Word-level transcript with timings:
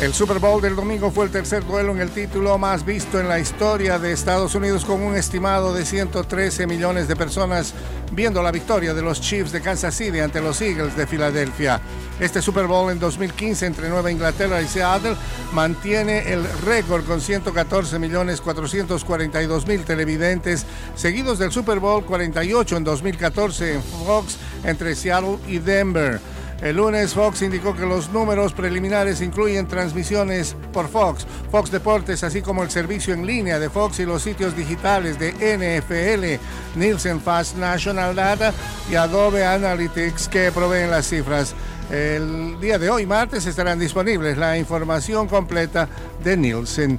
El 0.00 0.12
Super 0.12 0.38
Bowl 0.38 0.60
del 0.60 0.76
domingo 0.76 1.10
fue 1.10 1.24
el 1.24 1.30
tercer 1.30 1.64
duelo 1.64 1.92
en 1.92 2.02
el 2.02 2.10
título 2.10 2.58
más 2.58 2.84
visto 2.84 3.18
en 3.18 3.28
la 3.28 3.38
historia 3.38 3.98
de 3.98 4.12
Estados 4.12 4.54
Unidos 4.54 4.84
con 4.84 5.00
un 5.00 5.16
estimado 5.16 5.72
de 5.72 5.86
113 5.86 6.66
millones 6.66 7.08
de 7.08 7.16
personas 7.16 7.72
viendo 8.12 8.42
la 8.42 8.52
victoria 8.52 8.92
de 8.92 9.00
los 9.00 9.22
Chiefs 9.22 9.52
de 9.52 9.62
Kansas 9.62 9.94
City 9.94 10.20
ante 10.20 10.42
los 10.42 10.60
Eagles 10.60 10.98
de 10.98 11.06
Filadelfia. 11.06 11.80
Este 12.20 12.42
Super 12.42 12.66
Bowl 12.66 12.92
en 12.92 12.98
2015 12.98 13.64
entre 13.64 13.88
Nueva 13.88 14.10
Inglaterra 14.10 14.60
y 14.60 14.68
Seattle 14.68 15.16
mantiene 15.54 16.30
el 16.30 16.44
récord 16.66 17.06
con 17.06 17.22
114 17.22 17.98
millones 17.98 18.42
442 18.42 19.66
mil 19.66 19.82
televidentes, 19.82 20.66
seguidos 20.94 21.38
del 21.38 21.52
Super 21.52 21.80
Bowl 21.80 22.04
48 22.04 22.76
en 22.76 22.84
2014 22.84 23.74
en 23.76 23.82
Fox 23.82 24.36
entre 24.62 24.94
Seattle 24.94 25.38
y 25.48 25.58
Denver. 25.58 26.20
El 26.62 26.76
lunes 26.76 27.12
Fox 27.12 27.42
indicó 27.42 27.76
que 27.76 27.84
los 27.84 28.10
números 28.10 28.54
preliminares 28.54 29.20
incluyen 29.20 29.68
transmisiones 29.68 30.56
por 30.72 30.88
Fox, 30.88 31.26
Fox 31.50 31.70
Deportes, 31.70 32.24
así 32.24 32.40
como 32.40 32.62
el 32.62 32.70
servicio 32.70 33.12
en 33.12 33.26
línea 33.26 33.58
de 33.58 33.68
Fox 33.68 34.00
y 34.00 34.06
los 34.06 34.22
sitios 34.22 34.56
digitales 34.56 35.18
de 35.18 35.32
NFL, 35.32 36.78
Nielsen 36.78 37.20
Fast 37.20 37.56
National 37.56 38.14
Data 38.14 38.54
y 38.90 38.94
Adobe 38.94 39.44
Analytics 39.44 40.28
que 40.28 40.50
proveen 40.50 40.90
las 40.90 41.06
cifras. 41.06 41.54
El 41.90 42.58
día 42.58 42.78
de 42.78 42.88
hoy, 42.88 43.04
martes, 43.04 43.44
estarán 43.46 43.78
disponibles 43.78 44.38
la 44.38 44.56
información 44.56 45.28
completa 45.28 45.88
de 46.24 46.36
Nielsen 46.38 46.98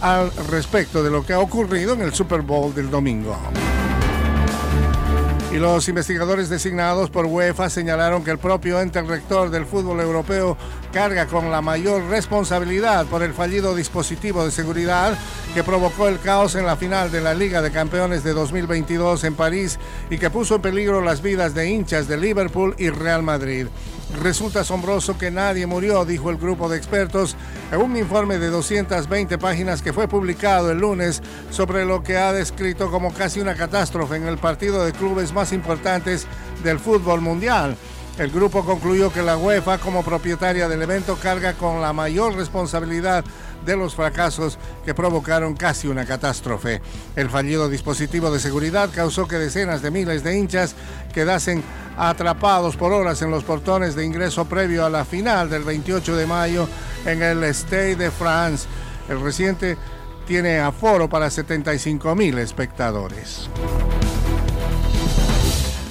al 0.00 0.30
respecto 0.50 1.02
de 1.02 1.10
lo 1.10 1.24
que 1.24 1.32
ha 1.32 1.38
ocurrido 1.38 1.94
en 1.94 2.02
el 2.02 2.12
Super 2.12 2.42
Bowl 2.42 2.74
del 2.74 2.90
domingo. 2.90 3.38
Y 5.56 5.58
los 5.58 5.88
investigadores 5.88 6.50
designados 6.50 7.08
por 7.08 7.24
UEFA 7.24 7.70
señalaron 7.70 8.22
que 8.22 8.30
el 8.30 8.36
propio 8.36 8.78
ente 8.78 9.00
rector 9.00 9.48
del 9.48 9.64
fútbol 9.64 10.00
europeo 10.00 10.54
carga 10.92 11.26
con 11.28 11.50
la 11.50 11.62
mayor 11.62 12.04
responsabilidad 12.10 13.06
por 13.06 13.22
el 13.22 13.32
fallido 13.32 13.74
dispositivo 13.74 14.44
de 14.44 14.50
seguridad 14.50 15.16
que 15.54 15.64
provocó 15.64 16.08
el 16.08 16.20
caos 16.20 16.56
en 16.56 16.66
la 16.66 16.76
final 16.76 17.10
de 17.10 17.22
la 17.22 17.32
Liga 17.32 17.62
de 17.62 17.70
Campeones 17.70 18.22
de 18.22 18.34
2022 18.34 19.24
en 19.24 19.34
París 19.34 19.78
y 20.10 20.18
que 20.18 20.28
puso 20.28 20.56
en 20.56 20.60
peligro 20.60 21.00
las 21.00 21.22
vidas 21.22 21.54
de 21.54 21.70
hinchas 21.70 22.06
de 22.06 22.18
Liverpool 22.18 22.74
y 22.76 22.90
Real 22.90 23.22
Madrid. 23.22 23.68
Resulta 24.14 24.60
asombroso 24.60 25.18
que 25.18 25.30
nadie 25.30 25.66
murió, 25.66 26.04
dijo 26.04 26.30
el 26.30 26.36
grupo 26.36 26.68
de 26.68 26.76
expertos 26.76 27.36
en 27.72 27.80
un 27.80 27.96
informe 27.96 28.38
de 28.38 28.48
220 28.48 29.36
páginas 29.36 29.82
que 29.82 29.92
fue 29.92 30.06
publicado 30.06 30.70
el 30.70 30.78
lunes 30.78 31.22
sobre 31.50 31.84
lo 31.84 32.02
que 32.02 32.16
ha 32.16 32.32
descrito 32.32 32.90
como 32.90 33.12
casi 33.12 33.40
una 33.40 33.56
catástrofe 33.56 34.16
en 34.16 34.26
el 34.26 34.38
partido 34.38 34.84
de 34.84 34.92
clubes 34.92 35.32
más 35.32 35.52
importantes 35.52 36.26
del 36.62 36.78
fútbol 36.78 37.20
mundial. 37.20 37.76
El 38.18 38.30
grupo 38.30 38.64
concluyó 38.64 39.12
que 39.12 39.22
la 39.22 39.36
UEFA, 39.36 39.76
como 39.76 40.02
propietaria 40.02 40.68
del 40.68 40.80
evento, 40.80 41.16
carga 41.16 41.52
con 41.52 41.82
la 41.82 41.92
mayor 41.92 42.34
responsabilidad 42.34 43.24
de 43.66 43.76
los 43.76 43.94
fracasos 43.94 44.58
que 44.86 44.94
provocaron 44.94 45.54
casi 45.54 45.86
una 45.86 46.06
catástrofe. 46.06 46.80
El 47.14 47.28
fallido 47.28 47.68
dispositivo 47.68 48.30
de 48.30 48.40
seguridad 48.40 48.88
causó 48.94 49.28
que 49.28 49.36
decenas 49.36 49.82
de 49.82 49.90
miles 49.90 50.24
de 50.24 50.38
hinchas 50.38 50.74
quedasen 51.12 51.62
atrapados 51.98 52.76
por 52.76 52.92
horas 52.92 53.20
en 53.20 53.30
los 53.30 53.44
portones 53.44 53.94
de 53.94 54.06
ingreso 54.06 54.46
previo 54.46 54.86
a 54.86 54.90
la 54.90 55.04
final 55.04 55.50
del 55.50 55.64
28 55.64 56.16
de 56.16 56.26
mayo 56.26 56.68
en 57.04 57.22
el 57.22 57.44
Stade 57.54 57.96
de 57.96 58.10
France. 58.10 58.66
El 59.10 59.20
reciente 59.20 59.76
tiene 60.26 60.58
aforo 60.58 61.08
para 61.08 61.28
75 61.28 62.14
mil 62.14 62.38
espectadores. 62.38 63.50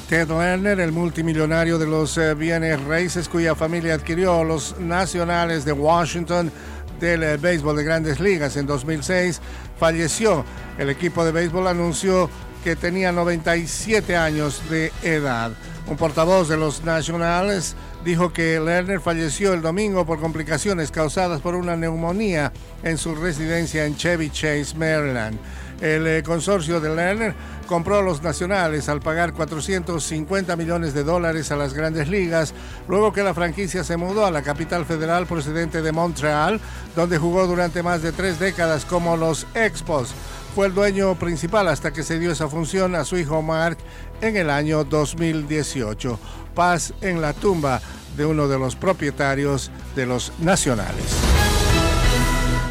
Ted 0.09 0.28
Lerner, 0.30 0.80
el 0.80 0.92
multimillonario 0.92 1.80
de 1.80 1.88
los 1.88 2.16
eh, 2.20 2.36
bienes 2.36 2.80
raíces 2.84 3.28
cuya 3.28 3.56
familia 3.56 3.95
adquirió 3.95 4.44
los 4.44 4.80
nacionales 4.80 5.66
de 5.66 5.71
Washington 5.71 6.52
del 6.99 7.23
eh, 7.23 7.38
béisbol 7.38 7.76
de 7.76 7.83
grandes 7.83 8.20
ligas 8.20 8.55
en 8.55 8.67
2006, 8.67 9.42
falleció. 9.80 10.45
El 10.77 10.92
equipo 10.92 11.26
de 11.26 11.32
béisbol 11.32 11.67
anunció 11.67 12.30
que 12.64 12.76
tenía 12.76 13.11
97 13.11 14.15
años 14.15 14.61
de 14.70 14.92
edad. 15.02 15.52
Un 15.88 15.98
portavoz 15.98 16.49
de 16.49 16.58
los 16.58 16.83
nacionales 16.83 17.76
dijo 18.04 18.32
que 18.32 18.60
Lerner 18.60 19.02
falleció 19.02 19.54
el 19.54 19.64
domingo 19.64 20.05
por 20.05 20.20
complicaciones 20.20 20.92
causadas 20.92 21.42
por 21.42 21.55
una 21.55 21.76
neumonía 21.76 22.54
en 22.83 22.99
su 22.99 23.15
residencia 23.15 23.88
en 23.88 23.95
Chevy 23.95 24.30
Chase, 24.30 24.76
Maryland. 24.77 25.39
El 25.81 26.08
eh, 26.08 26.23
consorcio 26.23 26.80
de 26.80 26.95
Lerner 26.95 27.36
compró 27.67 27.97
a 27.97 28.02
los 28.02 28.21
nacionales 28.21 28.87
al 28.89 29.02
pagar 29.02 29.33
450 29.33 30.55
millones 30.55 30.93
de 30.93 31.03
dólares 31.03 31.52
a 31.52 31.55
las 31.55 31.73
grandes 31.73 32.08
ligas, 32.08 32.53
luego 32.87 33.11
que 33.11 33.23
la 33.23 33.33
franquicia 33.33 33.83
se 33.83 33.97
mudó 33.97 34.25
a 34.25 34.31
la 34.31 34.41
capital 34.41 34.85
federal 34.85 35.25
procedente 35.25 35.81
de 35.81 35.91
Montreal, 35.91 36.61
donde 36.95 37.17
jugó 37.17 37.47
durante 37.47 37.83
más 37.83 38.02
de 38.02 38.11
tres 38.11 38.39
décadas 38.39 38.85
como 38.85 39.17
los 39.17 39.47
Expos. 39.53 40.14
Fue 40.55 40.67
el 40.67 40.73
dueño 40.73 41.15
principal 41.15 41.67
hasta 41.67 41.91
que 41.91 42.03
se 42.03 42.17
dio 42.17 42.31
esa 42.31 42.47
función 42.47 42.95
a 42.95 43.03
su 43.03 43.17
hijo 43.17 43.41
Mark 43.41 43.77
en 44.21 44.37
el 44.37 44.49
año 44.49 44.85
2018. 44.85 46.17
Paz 46.53 46.93
en 47.02 47.21
la 47.21 47.33
tumba 47.33 47.81
de 48.15 48.25
uno 48.25 48.47
de 48.47 48.58
los 48.58 48.77
propietarios 48.77 49.69
de 49.95 50.05
los 50.05 50.31
nacionales. 50.39 51.45